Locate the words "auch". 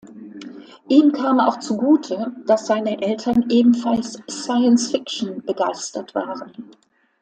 1.39-1.59